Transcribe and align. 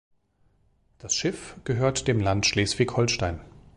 Das 0.97 1.13
Schiff 1.15 1.57
gehört 1.63 2.07
dem 2.07 2.19
Land 2.21 2.47
Schleswig-Holstein. 2.47 3.39